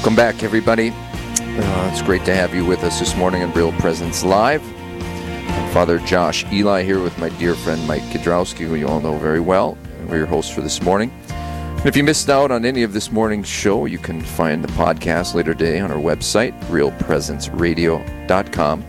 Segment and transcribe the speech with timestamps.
[0.00, 0.92] Welcome back, everybody.
[0.94, 4.62] Uh, it's great to have you with us this morning on Real Presence Live.
[4.72, 9.18] I'm Father Josh Ehli here with my dear friend Mike Kidrowski, who you all know
[9.18, 9.76] very well.
[10.08, 11.12] We're your hosts for this morning.
[11.28, 14.72] And if you missed out on any of this morning's show, you can find the
[14.72, 18.82] podcast later today on our website, realpresenceradio.com.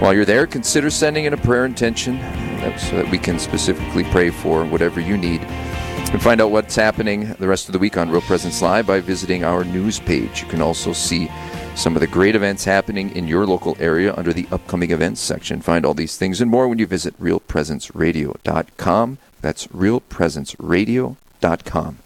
[0.00, 2.18] While you're there, consider sending in a prayer intention
[2.78, 5.42] so that we can specifically pray for whatever you need.
[6.10, 8.98] Can find out what's happening the rest of the week on Real Presence Live by
[8.98, 10.42] visiting our news page.
[10.42, 11.30] You can also see
[11.76, 15.60] some of the great events happening in your local area under the upcoming events section.
[15.60, 19.18] Find all these things and more when you visit realpresenceradio.com.
[19.40, 21.98] That's realpresenceradio.com.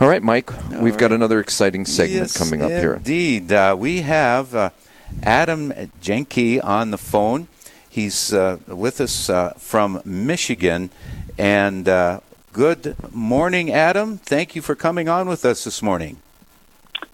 [0.00, 1.00] All right, Mike, all we've right.
[1.00, 2.94] got another exciting segment yes, coming up here.
[2.94, 3.50] Indeed.
[3.50, 4.70] Uh, we have uh,
[5.24, 7.48] Adam Janke on the phone.
[7.90, 10.90] He's uh, with us uh, from Michigan.
[11.36, 12.20] And uh,
[12.52, 14.18] Good morning, Adam.
[14.18, 16.18] Thank you for coming on with us this morning.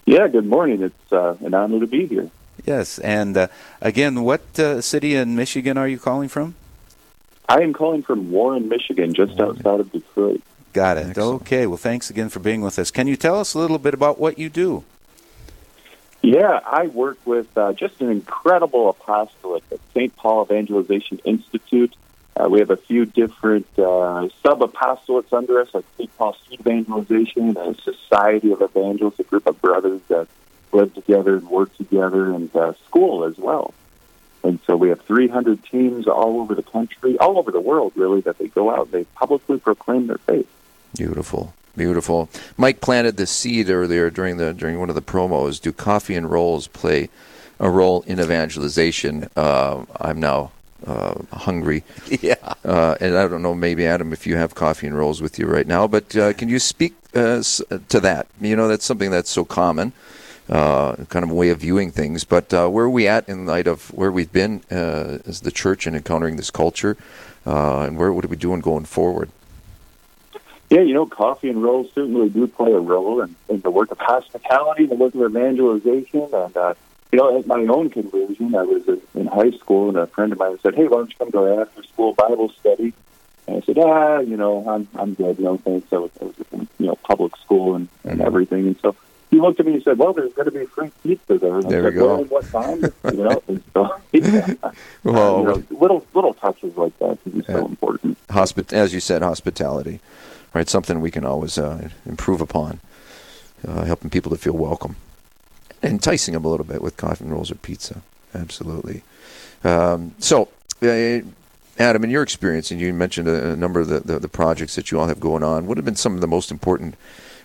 [0.05, 0.81] Yeah, good morning.
[0.83, 2.29] It's uh, an honor to be here.
[2.65, 3.47] Yes, and uh,
[3.79, 6.55] again, what uh, city in Michigan are you calling from?
[7.47, 9.55] I am calling from Warren, Michigan, just Warren.
[9.57, 10.41] outside of Detroit.
[10.73, 11.07] Got it.
[11.11, 11.41] Excellent.
[11.43, 12.91] Okay, well, thanks again for being with us.
[12.91, 14.83] Can you tell us a little bit about what you do?
[16.21, 20.13] Yeah, I work with uh, just an incredible apostolate at St.
[20.17, 21.95] Paul Evangelization Institute
[22.39, 26.17] uh, we have a few different uh, sub apostolates under us, like St.
[26.17, 30.27] Paul Street Evangelization, a Society of Evangelists, a group of brothers that
[30.71, 33.73] live together and work together, and uh, school as well.
[34.43, 38.21] And so we have 300 teams all over the country, all over the world, really,
[38.21, 38.91] that they go out.
[38.91, 40.47] They publicly proclaim their faith.
[40.95, 42.29] Beautiful, beautiful.
[42.55, 45.61] Mike planted the seed earlier during the during one of the promos.
[45.61, 47.09] Do coffee and rolls play
[47.59, 49.29] a role in evangelization?
[49.35, 50.51] Uh, I'm now
[50.85, 51.83] uh, hungry.
[52.21, 52.35] Yeah.
[52.65, 55.45] Uh, and I don't know, maybe Adam, if you have coffee and rolls with you
[55.45, 58.27] right now, but uh, can you speak uh, to that?
[58.41, 59.93] You know, that's something that's so common,
[60.49, 62.23] uh, kind of a way of viewing things.
[62.23, 65.87] But uh, where are we at in light of where we've been as the church
[65.87, 66.97] and encountering this culture,
[67.45, 69.29] and where what are we doing going forward?
[70.69, 73.91] Yeah, you know, coffee and rolls certainly do play a role in, in the work
[73.91, 76.55] of hospitality, the work of evangelization, and
[77.11, 80.39] you know, at my own conversion, I was in, high school, and a friend of
[80.39, 82.93] mine said, "Hey, why don't you come to our after-school Bible study?"
[83.47, 85.39] And I said, "Ah, you know, I'm I'm good.
[85.39, 88.27] No thanks." I was, I was in, you know, public school and, and mm-hmm.
[88.27, 88.95] everything, and so
[89.31, 91.69] he looked at me and said, "Well, there's going to be free pizza there." And
[91.69, 92.15] there I we go.
[92.17, 92.81] Well, what time?
[93.11, 94.53] you know, and so yeah.
[95.03, 98.17] well, you know, little little touches like that can be so important.
[98.29, 99.99] Hospit- as you said, hospitality,
[100.53, 100.69] right?
[100.69, 102.79] Something we can always uh, improve upon,
[103.67, 104.95] uh, helping people to feel welcome
[105.83, 108.01] enticing them a little bit with coffee and rolls or pizza.
[108.33, 109.03] Absolutely.
[109.63, 110.49] Um, so,
[110.81, 111.21] uh,
[111.79, 114.75] Adam, in your experience, and you mentioned a, a number of the, the, the, projects
[114.75, 116.95] that you all have going on, what have been some of the most important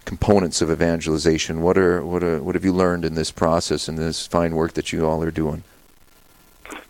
[0.04, 1.62] components of evangelization?
[1.62, 4.74] What are what are, what have you learned in this process and this fine work
[4.74, 5.62] that you all are doing?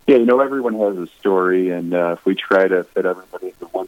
[0.07, 3.47] Yeah, you know, everyone has a story, and uh, if we try to fit everybody
[3.47, 3.87] into one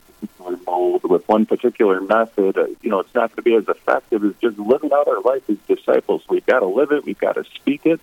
[0.77, 4.23] particular with one particular method, uh, you know, it's not going to be as effective
[4.23, 6.23] as just living out our life as disciples.
[6.29, 7.99] We've got to live it, we've got to speak it.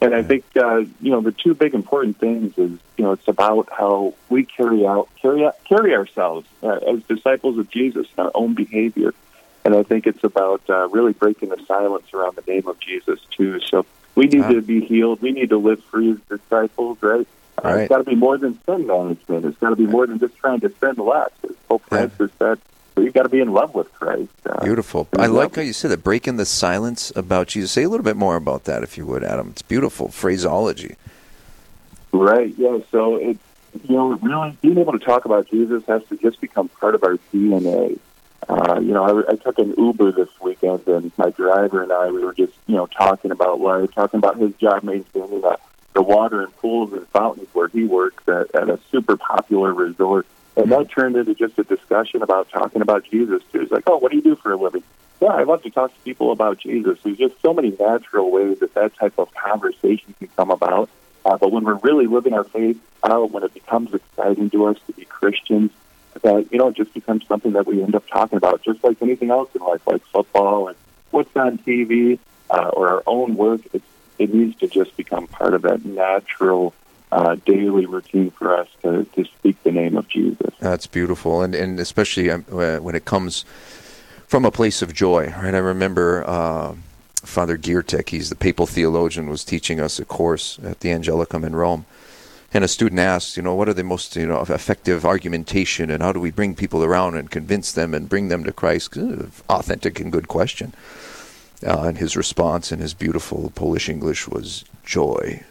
[0.00, 3.28] And I think, uh, you know, the two big important things is, you know, it's
[3.28, 8.24] about how we carry out, carry out, carry ourselves uh, as disciples of Jesus in
[8.24, 9.14] our own behavior.
[9.64, 13.18] And I think it's about uh, really breaking the silence around the name of Jesus,
[13.30, 13.60] too.
[13.60, 15.22] So we need to be healed.
[15.22, 17.26] We need to live free as disciples, right?
[17.62, 17.80] Uh, right.
[17.80, 19.44] It's got to be more than sin management.
[19.44, 21.30] It's got to be more than just trying to sin less.
[21.44, 22.08] As Pope yeah.
[22.08, 22.58] Francis said,
[22.96, 24.30] you've got to be in love with Christ.
[24.46, 25.08] Uh, beautiful.
[25.18, 27.72] I like how you said that, breaking the silence about Jesus.
[27.72, 29.50] Say a little bit more about that, if you would, Adam.
[29.50, 30.96] It's beautiful phraseology.
[32.12, 32.78] Right, yeah.
[32.90, 33.40] So it's,
[33.88, 37.02] you know, really being able to talk about Jesus has to just become part of
[37.02, 37.98] our DNA.
[38.48, 42.10] Uh, you know, I, I took an Uber this weekend, and my driver and I,
[42.10, 45.56] we were just, you know, talking about life, talking about his job maintaining a
[45.94, 50.26] the water and pools and fountains where he works at, at a super popular resort.
[50.56, 53.62] And that turned into just a discussion about talking about Jesus too.
[53.62, 54.82] It's like, oh, what do you do for a living?
[55.20, 56.98] Yeah, I love to talk to people about Jesus.
[57.02, 60.90] There's just so many natural ways that that type of conversation can come about.
[61.24, 64.76] Uh, but when we're really living our faith out, when it becomes exciting to us
[64.86, 65.70] to be Christians,
[66.22, 69.00] that you know, it just becomes something that we end up talking about, just like
[69.00, 70.76] anything else in life, like football and
[71.10, 72.18] what's on TV
[72.50, 73.62] uh, or our own work.
[73.72, 73.84] It's
[74.18, 76.74] it needs to just become part of that natural
[77.12, 80.52] uh, daily routine for us to, to speak the name of Jesus.
[80.58, 83.44] That's beautiful, and and especially um, uh, when it comes
[84.26, 85.54] from a place of joy, right?
[85.54, 86.74] I remember uh,
[87.22, 91.54] Father Giertych, he's the papal theologian, was teaching us a course at the Angelicum in
[91.56, 91.86] Rome.
[92.52, 96.02] And a student asked, you know, what are the most, you know, effective argumentation and
[96.02, 98.96] how do we bring people around and convince them and bring them to Christ?
[99.48, 100.72] Authentic and good question.
[101.64, 105.42] Uh, and his response in his beautiful Polish English was joy.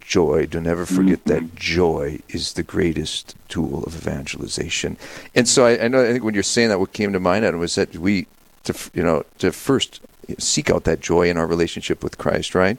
[0.00, 0.46] Joy.
[0.46, 4.96] Do never forget that joy is the greatest tool of evangelization.
[5.34, 6.02] And so I, I know.
[6.02, 8.26] I think when you're saying that, what came to mind, Adam, was that we,
[8.64, 10.00] to you know, to first
[10.38, 12.78] seek out that joy in our relationship with Christ, right?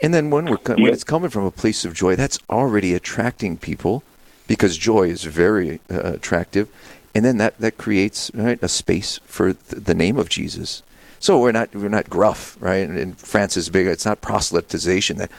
[0.00, 3.56] And then when we're when it's coming from a place of joy, that's already attracting
[3.56, 4.02] people
[4.46, 6.68] because joy is very uh, attractive,
[7.14, 10.82] and then that that creates right a space for th- the name of Jesus.
[11.24, 12.86] So we're not we're not gruff, right?
[12.86, 13.86] And, and France is big.
[13.86, 15.30] It's not proselytization that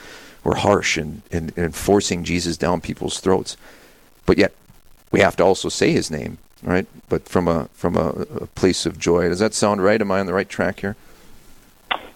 [0.44, 3.56] we're harsh and, and, and forcing Jesus down people's throats,
[4.26, 4.56] but yet
[5.12, 6.88] we have to also say His name, right?
[7.08, 9.30] But from a from a, a place of joy.
[9.30, 10.02] Does that sound right?
[10.02, 10.96] Am I on the right track here?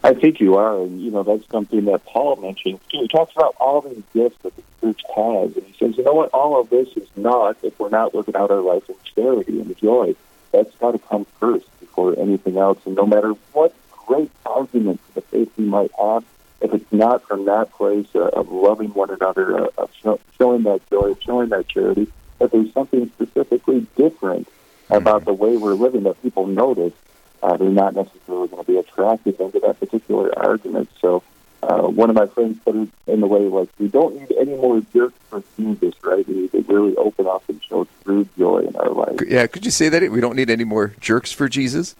[0.03, 3.01] I think you are, and you know that's something that Paul mentions too.
[3.01, 6.13] He talks about all these gifts that the church has, and he says, you know
[6.13, 6.31] what?
[6.31, 9.77] All of this is not if we're not living out our life in charity and
[9.77, 10.15] joy.
[10.51, 12.79] That's got to come first before anything else.
[12.85, 13.73] And no matter what
[14.07, 16.23] great argument for the faith we might have,
[16.61, 20.63] if it's not from that place uh, of loving one another, uh, of show, showing
[20.63, 22.07] that joy, of showing that charity,
[22.39, 24.47] that there's something specifically different
[24.89, 26.93] about the way we're living that people notice
[27.41, 30.89] uh, they're not necessarily going to be attracted into that particular argument.
[30.99, 31.23] So,
[31.61, 34.55] uh, one of my friends put it in the way like, we don't need any
[34.55, 36.27] more jerks for Jesus, right?
[36.27, 39.19] We need to really open up and show true joy in our life.
[39.27, 40.11] Yeah, could you say that?
[40.11, 41.95] We don't need any more jerks for Jesus?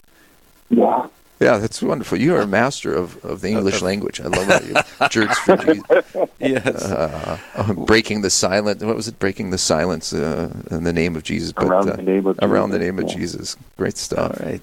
[0.68, 1.06] Yeah.
[1.38, 2.18] Yeah, that's wonderful.
[2.18, 4.20] You are a master of, of the English language.
[4.20, 4.66] I love that.
[4.66, 6.28] You jerks for Jesus.
[6.38, 6.84] Yes.
[6.84, 7.38] Uh,
[7.86, 8.82] breaking the silence.
[8.82, 9.18] What was it?
[9.18, 11.52] Breaking the silence uh, in the name of Jesus.
[11.52, 13.16] But, Around uh, the name of around the Jesus, name of yeah.
[13.16, 13.56] Jesus.
[13.78, 14.38] Great stuff.
[14.40, 14.60] right.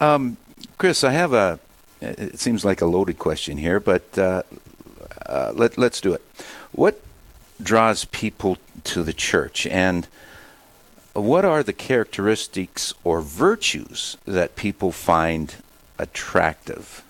[0.00, 0.36] Um,
[0.78, 1.60] Chris, I have a.
[2.00, 4.42] It seems like a loaded question here, but uh,
[5.26, 6.22] uh, let let's do it.
[6.72, 7.00] What
[7.62, 10.06] draws people to the church, and
[11.20, 15.56] what are the characteristics or virtues that people find
[15.98, 17.02] attractive?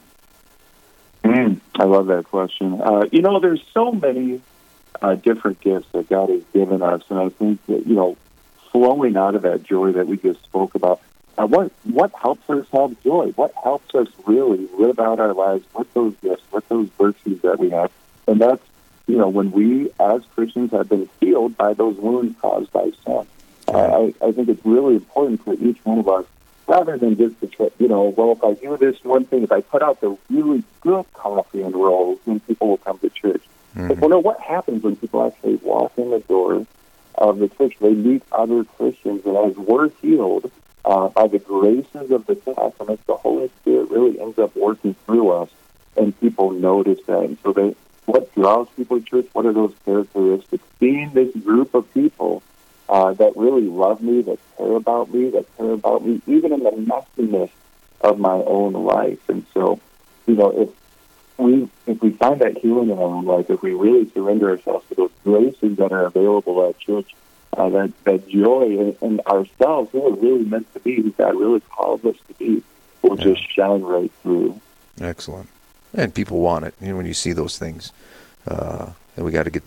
[1.25, 2.81] Mm, I love that question.
[2.81, 4.41] Uh, you know, there's so many
[5.03, 8.17] uh, different gifts that God has given us, and I think that you know,
[8.71, 11.01] flowing out of that joy that we just spoke about,
[11.37, 13.33] uh, what what helps us have joy?
[13.33, 17.59] What helps us really live out our lives with those gifts, with those virtues that
[17.59, 17.91] we have?
[18.27, 18.63] And that's
[19.07, 23.27] you know, when we as Christians have been healed by those wounds caused by sin.
[23.69, 26.25] I, I think it's really important for each one of us
[26.67, 29.53] rather than just the tr- you know, well, if I do this one thing, if
[29.53, 33.43] I put out the really good coffee and rolls, then people will come to church.
[33.89, 36.67] But you know what happens when people actually walk in the door
[37.17, 37.75] of the church?
[37.79, 40.51] They meet other Christians, and as we're healed
[40.85, 45.31] uh, by the graces of the sacraments, the Holy Spirit really ends up working through
[45.31, 45.51] us,
[45.97, 47.25] and people notice that.
[47.25, 47.77] And so, they,
[48.07, 49.29] what draws people to church?
[49.33, 50.65] What are those characteristics?
[50.79, 52.43] Being this group of people
[52.89, 56.63] uh, that really love me, that care about me, that care about me, even in
[56.63, 57.51] the messiness
[58.01, 59.29] of my own life.
[59.29, 59.81] And so,
[60.27, 60.69] you know, if
[61.39, 64.87] we if we find that healing in our own life, if we really surrender ourselves
[64.89, 67.15] to those graces that are available at church,
[67.57, 71.35] uh, that that joy in, in ourselves, who we're really meant to be, who God
[71.35, 72.63] really calls us to be,
[73.03, 74.61] will just shine right through.
[75.01, 75.49] Excellent.
[75.93, 76.75] And people want it.
[76.81, 77.93] You know, when you see those things,
[78.47, 79.63] uh, and we got to get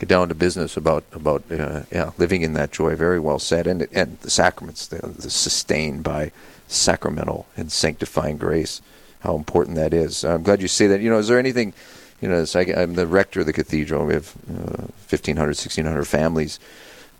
[0.00, 2.96] get down to business about about uh, yeah living in that joy.
[2.96, 3.66] Very well said.
[3.68, 6.32] And and the sacraments, the, the sustained by
[6.66, 8.82] sacramental and sanctifying grace.
[9.20, 10.24] How important that is.
[10.24, 11.00] I'm glad you say that.
[11.00, 11.74] You know, is there anything?
[12.22, 14.06] You know, like I'm the rector of the cathedral.
[14.06, 16.58] We have uh, 1,500, 1,600 families.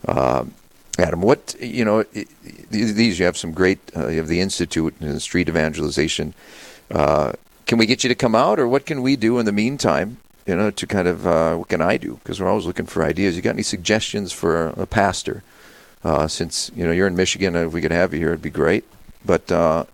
[0.09, 0.55] Um,
[0.99, 2.01] Adam, what you know?
[2.01, 2.27] i- i-
[2.71, 3.79] These you have some great.
[3.97, 6.35] Uh, you have the institute and street evangelization.
[6.91, 7.33] Uh,
[7.67, 10.17] can we get you to come out, or what can we do in the meantime?
[10.51, 12.15] You know, to kind of uh, what can I do?
[12.15, 13.37] Because we're always looking for ideas.
[13.37, 15.45] You got any suggestions for a, pastor?
[16.03, 18.43] Uh, since you know you're in Michigan, uh, if we could have you here, it'd
[18.43, 18.83] be great.
[19.25, 19.85] But uh,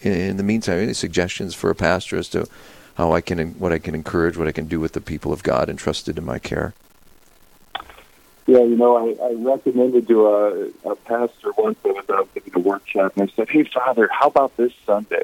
[0.00, 2.48] in, in the meantime, any suggestions for a pastor as to
[2.96, 5.44] how I can, what I can encourage, what I can do with the people of
[5.44, 6.74] God entrusted in my care?
[8.48, 12.52] Yeah, you know, I, I recommended to a, a pastor once I was out giving
[12.56, 15.22] a workshop, and I said, "Hey, Father, how about this Sunday?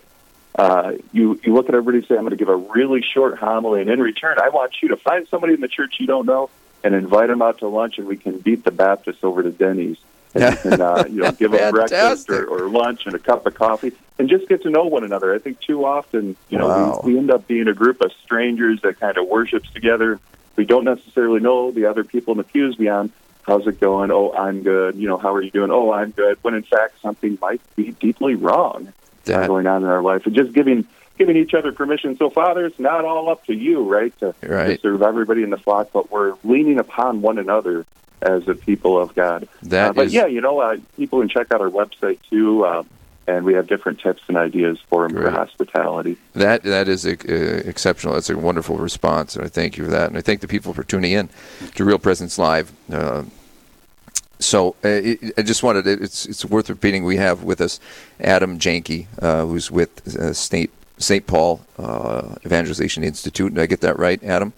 [0.56, 3.38] Uh, you you look at everybody and say, I'm going to give a really short
[3.38, 6.24] homily, and in return, I want you to find somebody in the church you don't
[6.24, 6.48] know
[6.82, 9.98] and invite them out to lunch, and we can beat the Baptists over to Denny's."
[10.34, 13.54] And you uh, you know, give them breakfast or, or lunch and a cup of
[13.54, 15.34] coffee, and just get to know one another.
[15.34, 17.00] I think too often, you know, Wow.
[17.04, 20.20] we, we end up being a group of strangers that kind of worships together.
[20.56, 23.12] We don't necessarily know the other people in the pews beyond
[23.46, 24.10] how's it going?
[24.10, 24.96] Oh, I'm good.
[24.96, 25.70] You know, how are you doing?
[25.70, 26.38] Oh, I'm good.
[26.42, 28.92] When in fact something might be deeply wrong
[29.26, 30.86] That- going on in our life, and just giving
[31.18, 32.16] giving each other permission.
[32.16, 35.56] So, Father, it's not all up to you, right, to, to serve everybody in the
[35.56, 37.86] flock, but we're leaning upon one another
[38.20, 39.48] as a people of God.
[39.62, 42.64] That uh, but is- yeah, you know, uh, people can check out our website too.
[42.64, 42.82] Uh,
[43.28, 46.16] and we have different tips and ideas for them for hospitality.
[46.34, 47.10] That that is uh,
[47.64, 48.14] exceptional.
[48.14, 50.08] That's a wonderful response, and I thank you for that.
[50.08, 51.28] And I thank the people for tuning in
[51.74, 52.72] to Real Presence Live.
[52.90, 53.24] Uh,
[54.38, 57.04] so uh, it, I just wanted it's it's worth repeating.
[57.04, 57.80] We have with us
[58.20, 60.70] Adam Janke, uh, who's with uh, St.
[60.98, 61.26] St.
[61.26, 63.54] Paul uh, Evangelization Institute.
[63.54, 64.52] Did I get that right, Adam?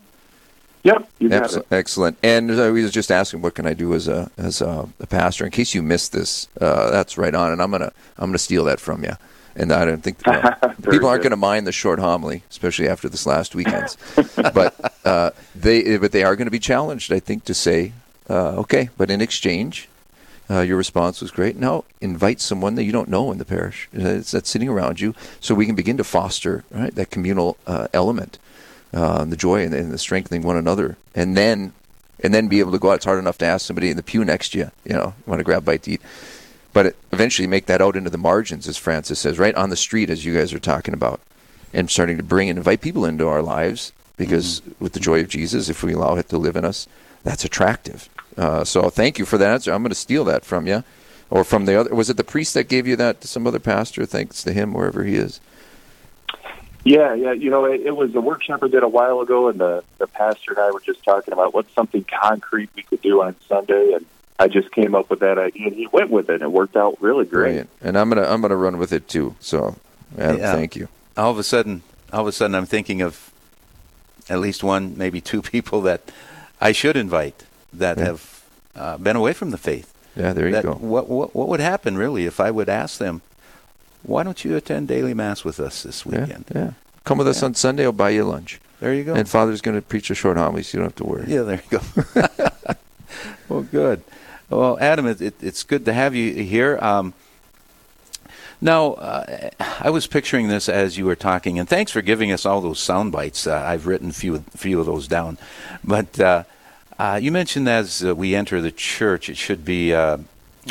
[0.84, 1.66] Yep, you got Excellent.
[1.70, 1.74] it.
[1.74, 2.18] Excellent.
[2.22, 5.44] And I was just asking, what can I do as a as a, a pastor?
[5.44, 8.64] In case you missed this, uh, that's right on, and I'm gonna I'm gonna steal
[8.64, 9.12] that from you.
[9.56, 10.54] And I don't think uh,
[10.90, 13.96] people aren't going to mind the short homily, especially after this last weekend.
[14.36, 17.92] but uh, they but they are going to be challenged, I think, to say,
[18.28, 19.88] uh, okay, but in exchange,
[20.50, 21.56] uh, your response was great.
[21.56, 25.00] Now invite someone that you don't know in the parish uh, that's, that's sitting around
[25.00, 28.38] you, so we can begin to foster right that communal uh, element,
[28.92, 31.72] uh, the joy and, and the strengthening one another, and then
[32.20, 32.96] and then be able to go out.
[32.96, 35.40] It's hard enough to ask somebody in the pew next to you, you know, want
[35.40, 36.02] to grab a bite to eat,
[36.72, 39.76] but it, eventually make that out into the margins, as Francis says, right on the
[39.76, 41.20] street, as you guys are talking about,
[41.72, 45.28] and starting to bring and invite people into our lives because with the joy of
[45.28, 46.88] Jesus, if we allow it to live in us,
[47.22, 48.08] that's attractive.
[48.38, 49.72] Uh, so thank you for that answer.
[49.72, 50.84] I'm going to steal that from you,
[51.28, 51.92] or from the other.
[51.94, 53.20] Was it the priest that gave you that?
[53.22, 54.06] To some other pastor?
[54.06, 55.40] Thanks to him, wherever he is.
[56.84, 57.32] Yeah, yeah.
[57.32, 60.06] You know, it, it was a workshop I did a while ago, and the the
[60.06, 63.92] pastor and I were just talking about what's something concrete we could do on Sunday,
[63.94, 64.06] and
[64.38, 66.76] I just came up with that idea, and he went with it, and it worked
[66.76, 67.42] out really great.
[67.44, 67.70] Brilliant.
[67.82, 69.34] And I'm gonna I'm gonna run with it too.
[69.40, 69.76] So,
[70.16, 70.52] Adam, Yeah.
[70.52, 70.88] thank you.
[71.16, 73.32] all of a sudden, all of a sudden, I'm thinking of
[74.30, 76.02] at least one, maybe two people that
[76.60, 78.04] I should invite that Yeah.
[78.04, 78.42] have
[78.76, 79.92] uh, been away from the faith.
[80.16, 80.72] Yeah, there you that go.
[80.74, 83.22] What, what what would happen really if I would ask them,
[84.02, 86.44] why don't you attend daily mass with us this Yeah, weekend?
[86.54, 86.70] yeah.
[87.04, 87.84] Come with us on Sunday.
[87.84, 88.60] I'll buy you lunch.
[88.80, 89.14] There you go.
[89.14, 91.24] And Father's going to preach a short homily, so you don't have to worry.
[91.26, 92.24] Yeah, there you go.
[93.48, 94.02] well, good.
[94.50, 96.78] Well, Adam, it, it, it's good to have you here.
[96.80, 97.12] Um,
[98.60, 102.44] now, uh, I was picturing this as you were talking, and thanks for giving us
[102.44, 103.46] all those sound bites.
[103.46, 105.38] Uh, I've written a few, few of those down.
[105.84, 106.18] But
[106.98, 110.18] uh, you mentioned as uh, we enter the church, it should be, uh,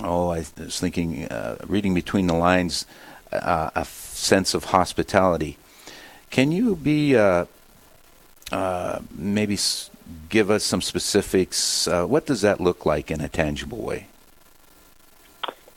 [0.03, 2.85] oh, I was thinking, uh, reading between the lines,
[3.31, 5.57] uh, a f- sense of hospitality.
[6.29, 7.45] Can you be uh,
[9.15, 9.89] maybe s-
[10.29, 11.87] give us some specifics?
[11.87, 14.07] What does that look like in a tangible way?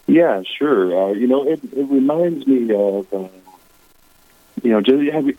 [0.09, 1.15] Yeah, sure.
[1.15, 3.07] You know, it, it reminds me of,
[4.63, 4.83] you know,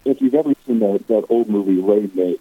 [0.06, 1.82] if you've ever seen that, that old movie,
[2.16, 2.38] Mis,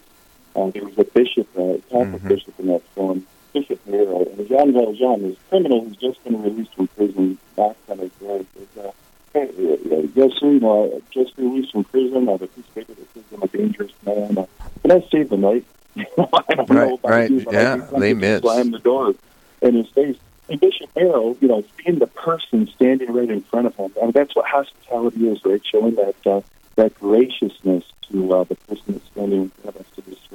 [0.57, 2.28] uh, there was a bishop, uh, Catholic Mhm.
[2.28, 6.75] bishop in that film, Bishop Nero, and Jean Valjean, this criminal who's just been released
[6.75, 8.90] from prison, back on his road, says, uh,
[9.35, 12.50] hey, uh, uh, yes, sir, you know, I just released from prison, I a of
[12.75, 14.38] paper that says I'm a dangerous man.
[14.38, 14.47] Uh,
[14.83, 15.64] can I save the night?
[15.97, 18.78] I don't Right, know about right, you, but I yeah, I'm Les just Slam the
[18.78, 19.14] door
[19.62, 20.16] in his face.
[20.49, 24.07] And Bishop Arrow, you know, being the person standing right in front of him, I
[24.07, 25.62] mean, that's what hospitality is, right?
[25.64, 26.40] Showing that uh,
[26.76, 29.50] that graciousness to uh, the person that's standing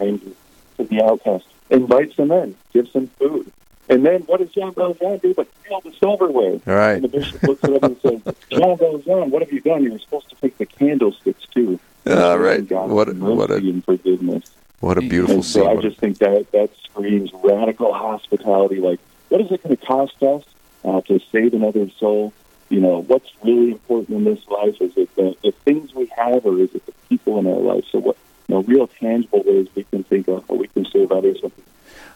[0.08, 0.38] in front of us,
[0.78, 1.46] to the stranger, to the outcast.
[1.70, 3.52] Invites them in, gives them food.
[3.88, 6.60] And then what does John Valjean do but steal the silverware?
[6.68, 6.94] All right.
[6.94, 9.84] And the bishop looks at him and says, John Valjean, what have you done?
[9.84, 11.80] You were supposed to take the candlesticks, too.
[12.08, 12.68] All right.
[12.68, 14.44] God What a- what a- and forgiveness.
[14.80, 15.78] What a beautiful And so scene.
[15.78, 18.80] I just think that that screams radical hospitality.
[18.80, 20.44] Like, what is it going to cost us
[20.84, 22.34] uh, to save another soul?
[22.70, 24.82] You know, what's really important in this life?
[24.82, 27.86] Is it the, the things we have, or is it the people in our life?
[27.92, 31.12] So, what you know, real tangible ways we can think of, or we can serve
[31.12, 31.38] others.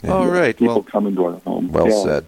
[0.03, 0.11] Yeah.
[0.11, 0.55] All right.
[0.55, 1.71] People Well, come into our home.
[1.71, 2.03] well Yeah.
[2.03, 2.25] said.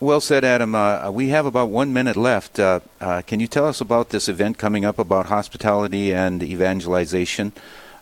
[0.00, 0.74] well said, Adam.
[0.74, 2.58] Uh, we have about one minute left.
[2.58, 7.52] Uh, uh, can you tell us about this event coming up about hospitality and evangelization?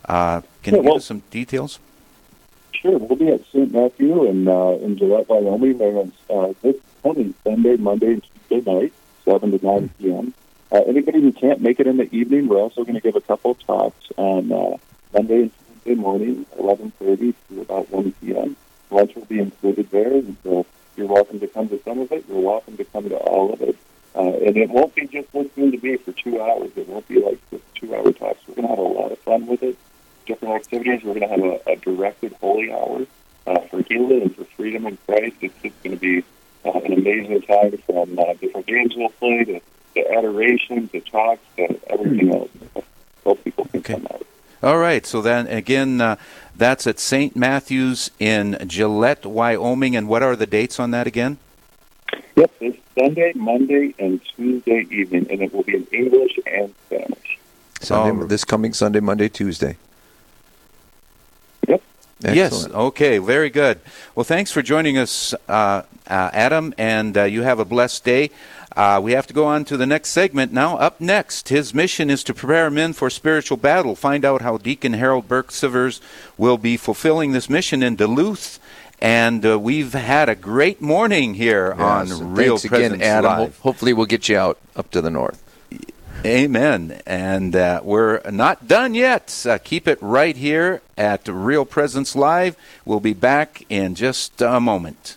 [0.09, 1.79] Uh, can Yeah, you give well- us some details?
[2.73, 3.71] Sure, we'll be at St.
[3.75, 5.77] Matthew in uh, in Gillette, Wyoming.
[5.77, 8.93] There on uh, this coming Sunday, Monday, and Tuesday night,
[9.27, 10.33] seven to nine p.m.
[10.73, 13.21] Uh, anybody who can't make it in the evening, we're also going to give a
[13.21, 14.77] couple of talks on uh,
[15.13, 15.51] Monday and
[15.85, 18.57] Tuesday morning, eleven thirty to about one p.m.
[18.91, 22.25] Lunch will be included there, and so you're welcome to come to some of it.
[22.29, 23.77] You're welcome to come to all of it.
[24.15, 26.71] Uh, and it won't be just what's going to be for two hours.
[26.77, 28.41] It won't be like just two-hour talks.
[28.49, 29.77] We're going to have a lot of fun with it
[30.27, 31.03] different activities.
[31.05, 33.07] We're going to have a, a directed holy hour
[33.47, 35.37] uh, for healing and for freedom in Christ.
[35.41, 36.25] It's just going to be
[36.65, 39.61] uh, an amazing time from uh, different games we'll play to,
[39.95, 42.51] to adoration to talks to everything else.
[43.25, 43.95] Hope people can Okay.
[43.95, 44.27] come out.
[44.63, 45.07] All right.
[45.07, 46.17] So then again, uh,
[46.57, 47.35] that's at St.
[47.35, 49.97] Matthew's in Gillette, Wyoming.
[49.97, 51.39] And what are the dates on that again?
[52.37, 57.39] Yep, this Sunday, Monday, and Tuesday evening, and it will be in English and Spanish.
[57.81, 58.27] Sunday, Oh.
[58.27, 59.77] this coming Sunday, Monday, Tuesday.
[61.69, 61.83] Yep.
[62.21, 62.67] Yes.
[62.69, 63.19] Okay.
[63.19, 63.81] Very good.
[64.15, 68.31] Well, thanks for joining us, uh, uh, Adam, and uh, you have a blessed day.
[68.77, 70.77] Uh, we have to go on to the next segment now.
[70.77, 73.97] Up next, his mission is to prepare men for spiritual battle.
[73.97, 76.01] Find out how Deacon Harold Burke Sivers
[76.39, 78.61] will be fulfilling this mission in Duluth.
[79.01, 83.39] And uh, we've had a great morning here Yes, on Real thanks Presence again, Adam.
[83.41, 83.59] Live.
[83.61, 85.43] Hopefully, we'll get you out up to the north.
[86.25, 87.01] Amen.
[87.07, 89.47] And uh, we're not done yet.
[89.49, 92.57] Uh, keep it right here at Real Presence Live.
[92.85, 95.17] We'll be back in just a moment.